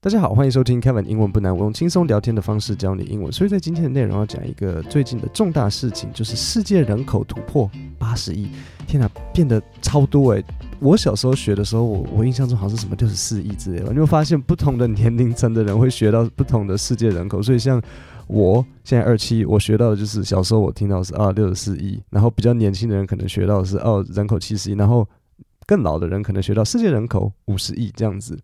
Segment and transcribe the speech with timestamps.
[0.00, 3.32] 大家好，欢迎收听 Kevin 英文不难，我用轻松聊天的方式教你英文。
[3.32, 8.48] 所以在今天的内容要讲一个最近的重大事情，就是世界人口突破八十亿。
[8.86, 10.44] 天哪，变得超多诶。
[10.78, 13.92] 我小时候学的时候，我我印象中好像是什么六十四亿之类的。
[13.92, 17.42] 你会发现不同的年龄层的人会学到不同的世界人口。
[17.42, 17.82] 所以像
[18.28, 25.04] 我现在二七，我学到的就是小时候我听到是啊六十四亿，然后比较年轻的人可能学到是哦人口七十亿，然后
[25.66, 28.38] 更老的人可能学到世界人口五十亿这样子。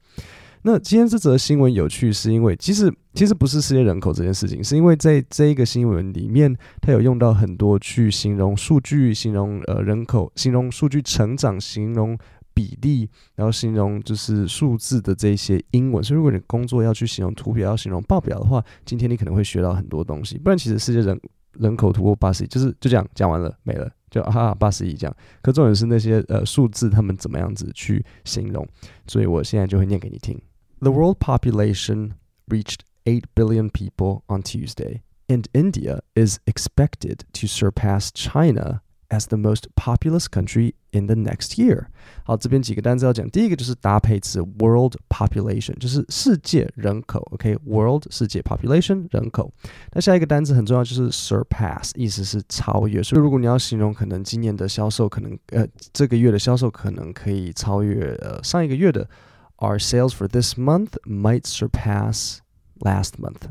[0.66, 12.16] 那今天这则新闻有趣，是因为其实其实不是世界人口这件事情，是因为在这一个新闻里面，它有用到很多去形容数据、形容呃人口、形容数据成长、形容
[12.54, 16.02] 比例，然后形容就是数字的这些英文。
[16.02, 20.38] 所以如果你工作要去形容图表、要形容报表的话，今天你可能会学到很多东西。
[20.38, 21.20] 不然其实世界人
[21.58, 25.14] 人口突破八十亿，就是就这样讲完了，没了，就啊八十亿这样。
[25.42, 28.66] 可重点是那些呃数字他们怎么样子去形容，
[29.06, 30.40] 所以我现在就会念给你听。
[30.83, 32.13] The world population
[32.47, 39.37] reached 8 billion people on Tuesday, and India is expected to surpass China as the
[39.37, 41.87] most populous country in the next year。
[42.23, 47.19] 好，这边几个单词要讲，第一个就是搭配词 world population，就是世界人口。
[47.31, 48.15] OK，world、okay?
[48.15, 49.51] 世界 population 人口。
[49.93, 53.01] 那下一个单词很重要，就是 surpass，意思是超越。
[53.01, 59.09] 所以如果你要形容可能今年的销售，可能呃这个月的销售可能可以超越呃上一个月的。
[59.57, 62.39] our sales for this month might surpass
[62.79, 63.49] last month.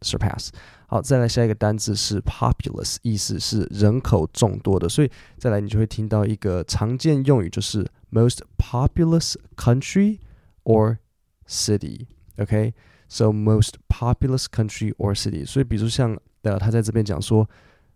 [0.00, 0.50] Surpass。
[0.88, 10.20] 好，再来下一个单字是 populous，意思是人口众多的，所以再来你就会听到一个常见用语，就是 most populous country
[10.64, 10.98] or
[11.48, 13.32] city。OK，so、okay?
[13.32, 15.44] most populous country or city。
[15.44, 17.48] 所以比如像呃，他在这边讲说，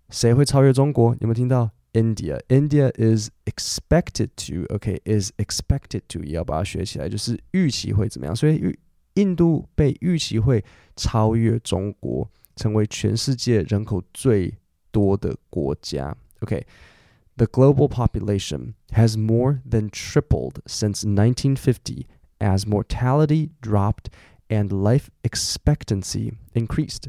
[0.08, 1.14] 谁会超越中国？
[1.20, 2.40] 有没有听到 ？India.
[2.48, 8.34] India is expected to, okay, is expected to 也要把它学起来，就是预期会怎么样。
[8.34, 8.78] 所以预
[9.14, 10.64] 印度被预期会
[10.96, 14.54] 超越中国，成为全世界人口最
[14.92, 16.16] 多的国家。
[16.40, 16.62] Okay,
[17.36, 22.06] the global population has more than tripled since 1950
[22.38, 24.06] as mortality dropped
[24.48, 27.08] and life expectancy increased,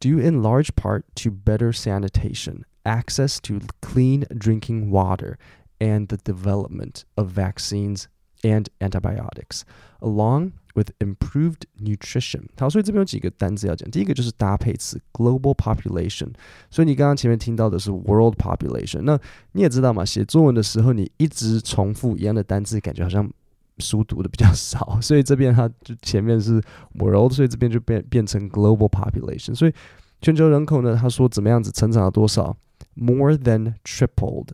[0.00, 5.36] due in large part to better sanitation access to clean drinking water
[5.78, 8.04] and the development of vaccines
[8.42, 9.62] and antibiotics,
[10.00, 12.42] along with improved nutrition。
[12.58, 13.90] 好，所以这边有几个单词要讲。
[13.90, 16.28] 第一个就是搭配词 global population。
[16.70, 19.02] 所以你刚刚前面听到的是 world population。
[19.02, 19.18] 那
[19.52, 23.30] 你也知道嘛，写作文的时候你一直重复一样的单词，感觉好像
[23.78, 24.98] 书读的比较少。
[25.00, 26.60] 所以这边它就前面是
[26.98, 29.54] world，所以这边就变变成 global population。
[29.54, 29.72] 所以
[30.20, 32.54] 全球人口呢，他说怎么样子成长了多少
[32.96, 34.48] ？more than tripled。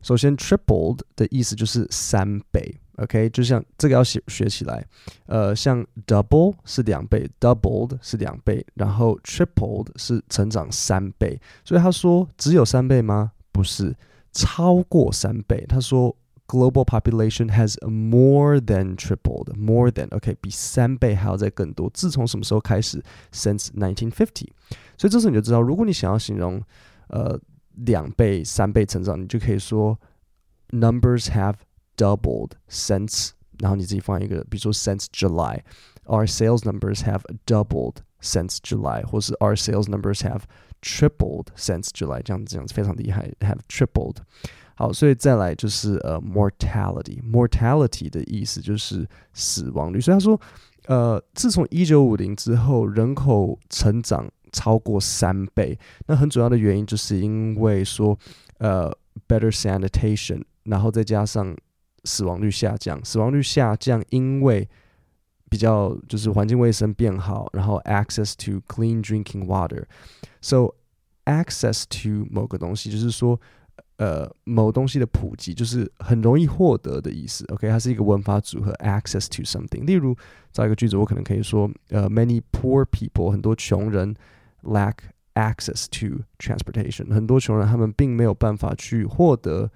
[0.00, 4.86] 首先，tripled 的意思就是三倍，OK，就像这个要学学起来。
[5.26, 11.38] 呃，像 double 是两倍，doubled 是两倍，然后 tripled 是成长三倍。
[11.64, 13.32] 所以他说只有三倍吗？
[13.50, 13.94] 不是，
[14.32, 15.66] 超过三倍。
[15.68, 16.16] 他说
[16.46, 21.90] global population has more than tripled, more than OK，比三倍还要再更多。
[21.92, 23.02] 自从什么时候开始？
[23.32, 24.46] Since 1950。
[24.96, 26.62] 所以这时候你就知道，如果你想要形容
[27.08, 27.38] 呃
[27.74, 29.98] 两倍、三倍成长，你就可以说
[30.70, 31.54] numbers have
[31.96, 40.42] doubled since，然后你自己放一个，比如说 since July，our sales numbers have doubled since July，或是 our sales numbers have
[40.82, 44.16] tripled since July，这样这样子非常厉害，have tripled。
[44.74, 50.00] 好，所以再来就是呃 mortality，mortality 的意思就是死亡率。
[50.00, 50.40] 所以他说，
[50.86, 54.28] 呃，自从一九五零之后，人口成长。
[54.53, 55.77] 超过三倍，
[56.07, 58.17] 那很主要的原因就是因为说，
[58.59, 58.89] 呃
[59.27, 61.53] ，better sanitation，然后再加上
[62.05, 64.69] 死亡率下降，死亡率下降，因为
[65.49, 70.73] 比较就是环境卫生变好，然后 access to clean drinking water，so
[71.25, 73.37] access to 某个东西就是说。
[73.97, 77.45] 呃，某东西的普及就是很容易获得的意思。
[77.53, 79.85] OK，它是一个文法组合，access to something。
[79.85, 80.17] 例如，
[80.51, 84.13] 造一个句子，我可能可以说，呃，many poor people，很多穷人
[84.62, 84.94] lack
[85.34, 87.12] access to transportation。
[87.12, 89.70] 很多穷人他们并没有办法去获得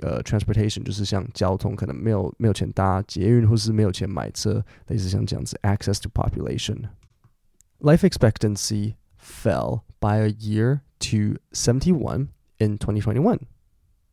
[0.00, 5.58] 呃 transportation，就是像交通，可能没有没有钱搭捷运，或是没有钱买车，类似像这样子。
[5.62, 12.28] access to population。Life expectancy fell by a year to 71
[12.58, 13.38] in 2021.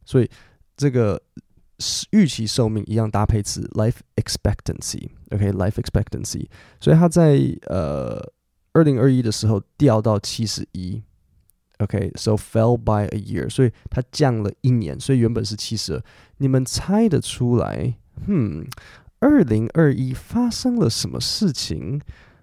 [0.05, 0.29] 所以
[0.77, 1.21] 这个
[2.11, 6.47] 预期寿命一样搭配词 life expectancy，OK，life expectancy，
[6.79, 8.23] 所以它在呃
[8.72, 11.02] 二零二一的时候掉到七十一
[11.78, 16.02] ，OK，so fell by a year，所以它降了一年，所以原本是七十二。
[16.38, 17.94] 你们猜得出来？
[18.26, 18.66] 嗯
[19.18, 22.00] 二零二一发生了什么事情，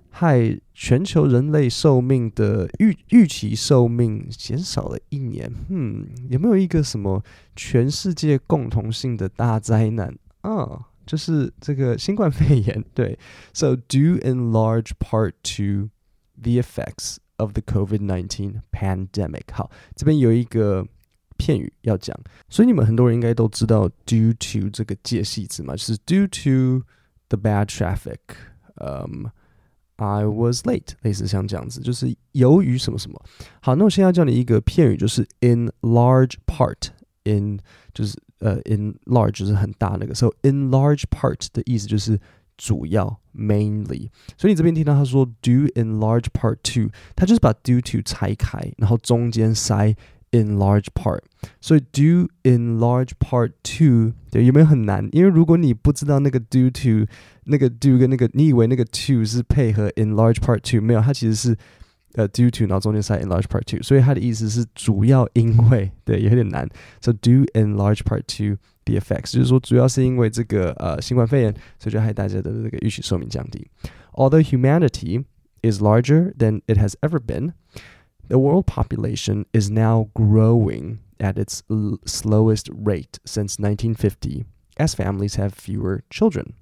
[0.09, 5.51] 害全球人类寿命的预预期寿命减少了一年？
[5.69, 7.23] 嗯，有没有一个什么
[7.55, 10.87] 全世界共同性的大灾难啊？
[11.05, 12.83] 就是这个新冠肺炎。
[12.93, 13.17] 对
[13.53, 15.89] ，So due in large part to
[16.40, 19.44] the effects of the COVID-19 pandemic。
[19.52, 20.86] 好，这边有一个
[21.36, 22.16] 片语要讲，
[22.48, 26.84] 所以你们很多人应该都知道 due to 这个介系词嘛，就是 due to
[27.28, 28.18] the bad traffic。
[28.76, 29.30] 嗯，
[29.96, 33.22] I was late，类似像这样子，就是由于什么什么。
[33.60, 37.58] 好，那我现在要教你一个片语，就是 in large part，in
[37.92, 42.18] 就是呃 in large 就是很大那个，所以 in large part 的意思就是
[42.57, 49.95] 主要 mainly，所以你这边听到他说 due in large part to，他就是把 due to 拆开，然后中间塞
[50.31, 51.21] in large part，
[51.61, 55.07] 所以 due in large part to，对，有没有很难？
[55.11, 57.09] 因为如果你不知道那个 due to
[57.45, 61.57] 那个 do 跟那个，你以为那个 to 是配合 in large part to，没有，它其实是
[62.15, 66.67] 呃 due to，然后中间塞 in large part to，所以它的意思是主要因为，对，有点难。
[66.99, 73.68] So due in large part to the effects，就是说主要是因为这个呃新冠肺炎，所以就害大家的这个预期寿命降低。
[74.12, 75.24] Although humanity
[75.62, 77.52] is larger than it has ever been,
[78.28, 81.62] the world population is now growing at its
[82.04, 84.44] slowest rate since 1950
[84.76, 86.54] as families have fewer children.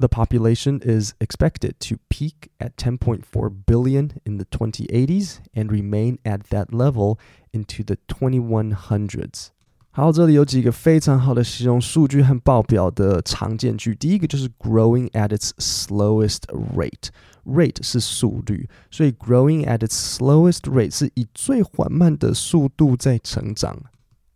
[0.00, 6.50] The population is expected to peak at 10.4 billion in the 2080s and remain at
[6.50, 7.18] that level
[7.52, 9.50] into the 2100s.
[9.95, 13.93] 好，这里有几个非常好的形容数据和报表的常见句。
[13.93, 16.39] 第一个就是 growing at its slowest
[16.75, 17.09] rate。
[17.45, 23.77] rate 是速率，所以 growing at its slowest rate 是以最缓慢的速度在成长。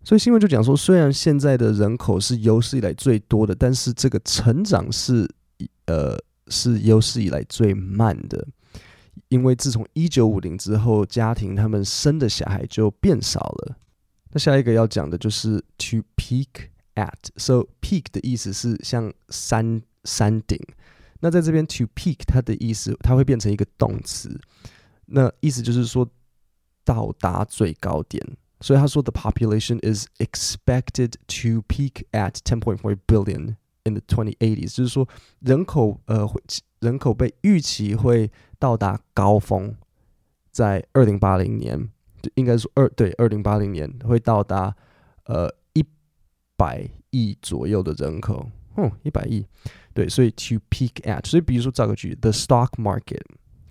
[0.03, 5.27] 所以新闻就讲说，虽然现在的人口是有史以来最多的，但是这个成长是
[5.87, 6.15] 呃，
[6.49, 8.45] 是有史以来最慢的，
[9.29, 13.75] 因为自从一九五零之后，家庭他们生的小孩就变少了。
[14.31, 20.59] 那下一个要讲的就是 to peak at，so peak 的意思是像山山顶。
[21.19, 24.39] 那在这边 to peak 它的意思，它会变成一个动词，
[25.05, 26.09] 那意思就是说
[26.83, 28.21] 到达最高点。
[28.61, 33.55] 所以他说 the population is expected to peak at ten point four billion。
[33.87, 35.07] in the 2080s，就是说
[35.39, 36.41] 人口呃会
[36.81, 38.29] 人口被预期会
[38.59, 39.75] 到达高峰，
[40.51, 41.89] 在二零八零年，
[42.35, 44.75] 应该说二对二零八零年会到达
[45.25, 45.85] 呃一
[46.55, 49.45] 百亿左右的人口，嗯，一百亿，
[49.93, 53.21] 对，所以 to peak at，所以比如说造个句，the stock market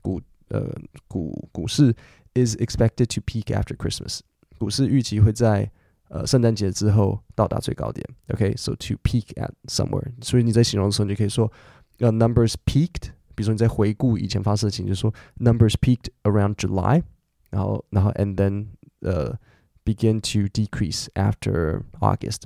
[0.03, 0.73] 股呃
[1.09, 1.95] 股股市
[2.35, 4.21] is expected to peak after Christmas，
[4.59, 5.71] 股市预期会在
[6.09, 8.09] 呃，圣诞节之后到达最高点。
[8.29, 11.53] OK，so、to peak at somewhere，所以你在形容的时候，你就可以说，
[11.99, 13.11] 呃、numbers peaked。
[13.35, 17.03] 比如说你在回顾以前发生的事情，就说 numbers peaked around July，
[17.50, 18.68] 然后然后 and then
[19.02, 19.36] 呃、uh,
[19.84, 22.44] begin to decrease after August。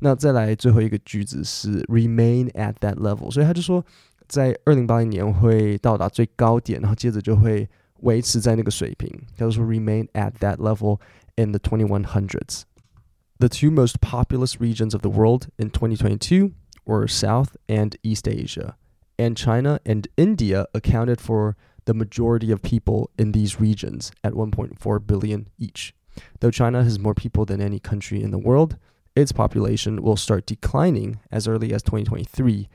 [0.00, 3.84] 那再来最后一个句子是 remain at that level，所以他就说
[4.26, 7.68] 在二零八零年会到达最高点，然后接着就会
[8.00, 9.08] 维持在那个水平。
[9.36, 10.98] 他就说 remain at that level
[11.36, 16.52] in the twenty one hundreds。the two most populous regions of the world in 2022
[16.84, 18.76] were South and East Asia,
[19.16, 21.56] and China and India accounted for
[21.86, 25.92] the majority of people in these regions at 1.4 billion each.
[26.40, 28.76] Though China has more people than any country in the world,
[29.14, 32.68] its population will start declining as early as 2023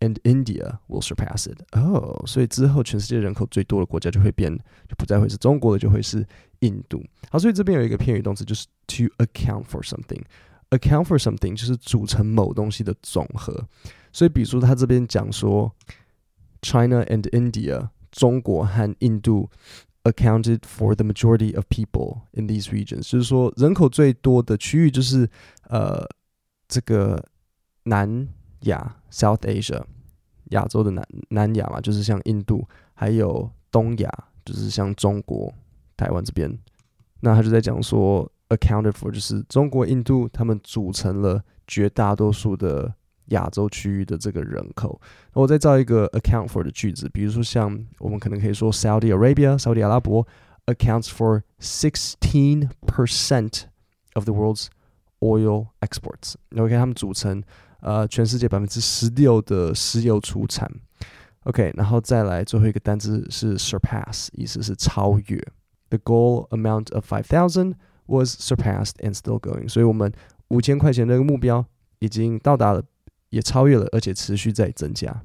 [0.00, 1.62] and India will surpass it.
[1.72, 4.56] Oh，所以之后全世界人口最多的国家就会变，
[4.88, 6.26] 就不再会是中国了，就会是
[6.60, 7.02] 印度。
[7.30, 13.52] 好，所以这边有一个片语动词，就是 to account for something。account for something 就是组成某东西的总和。
[14.12, 15.72] 所以，比如说他这边讲说，
[16.62, 19.47] China and India， 中国和印度
[20.03, 25.29] accounted for the majority of people in these regions，就是说人口最多的区域就是
[25.69, 26.03] 呃
[26.67, 27.23] 这个
[27.83, 28.27] 南
[28.61, 29.83] 亚 （South Asia），
[30.45, 34.09] 亚洲的南南亚嘛，就是像印度，还有东亚，
[34.43, 35.53] 就是像中国、
[35.95, 36.57] 台湾这边。
[37.19, 42.91] 那他就在讲说，accounted for 就是中国、印度，他们组成了绝大多数的
[43.26, 45.00] 亚洲区域的这个人口。
[45.34, 50.26] 那我再造一个 account for 的句子，比如说像我们可能可以说 Saudi Arabia，沙特阿拉伯
[50.66, 53.64] accounts for sixteen percent
[54.14, 54.66] of the world's
[55.20, 57.42] oil exports。OK，他们组成。
[57.84, 60.70] 呃，全世界百分之十六的石油出产。
[61.42, 65.44] OK，然后再来最后一个单词是 surpass，意思是超越。
[65.88, 67.74] The goal amount of five thousand
[68.06, 69.68] was surpassed and still going。
[69.68, 70.12] 所以我们
[70.46, 71.66] 五千块钱的目标
[71.98, 72.84] 已经到达了，
[73.30, 75.22] 也超越了，而且持续在增加。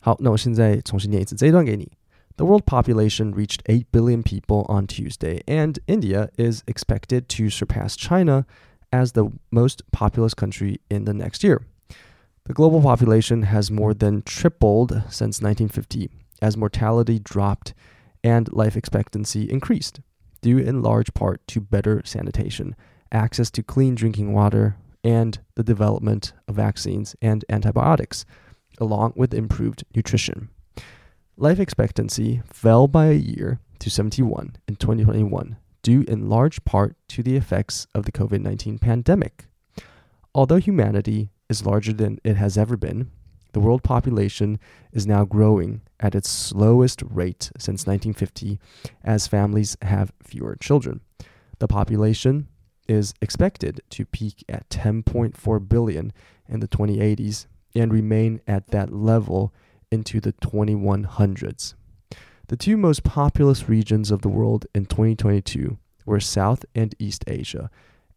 [0.00, 1.90] 好，那我现在重新念一次这一段给你。
[2.36, 8.44] The world population reached 8 billion people on Tuesday, and India is expected to surpass China
[8.90, 11.62] as the most populous country in the next year.
[12.44, 16.10] The global population has more than tripled since 1950
[16.42, 17.72] as mortality dropped
[18.22, 20.00] and life expectancy increased,
[20.42, 22.74] due in large part to better sanitation,
[23.12, 28.25] access to clean drinking water, and the development of vaccines and antibiotics,
[28.79, 30.49] along with improved nutrition.
[31.37, 37.23] Life expectancy fell by a year to 71 in 2021, due in large part to
[37.23, 39.45] the effects of the COVID 19 pandemic.
[40.35, 43.09] Although humanity is larger than it has ever been,
[43.53, 44.59] the world population
[44.91, 48.59] is now growing at its slowest rate since 1950
[49.03, 51.01] as families have fewer children.
[51.57, 52.47] The population
[52.89, 56.11] is expected to peak at 10.4 billion
[56.47, 59.53] in the 2080s and remain at that level
[59.91, 61.75] into the 2100s.
[62.47, 67.69] The two most populous regions of the world in 2022 were South and East Asia,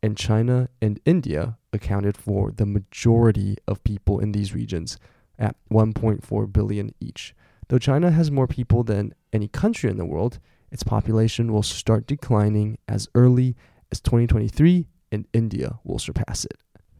[0.02, 4.96] and China and India accounted for the majority of people in these regions
[5.38, 7.34] at 1.4 billion each.
[7.68, 10.38] Though China has more people than any country in the world,
[10.70, 13.54] its population will start declining as early
[13.92, 16.56] as 2023, and India will surpass it.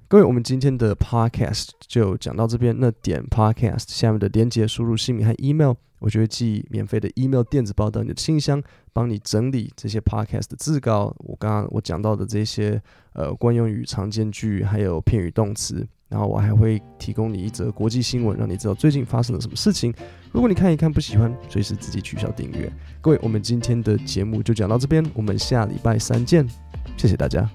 [0.09, 2.77] 各位，我们今天的 podcast 就讲到这边。
[2.79, 11.17] 那点 podcast 下面的连接，输入姓名和 email，我就会寄免费的 email 电子报到你的信箱，帮你整理这些 podcast 的字稿。
[11.21, 12.81] 我刚刚我讲到的这些
[13.15, 15.89] 呃惯用语、常见句，还有片语动词。
[16.11, 19.91] 然后我还会提供你一则国际新闻，让你知道最近发生了什么事情。
[20.31, 22.71] 如果你看一看不喜欢，随时自己取消订阅。
[23.01, 26.47] 各位，我们今天的节目就讲到这边，我们下礼拜三见，
[26.97, 27.49] 谢谢大家。